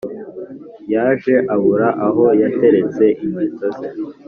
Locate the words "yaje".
0.93-1.33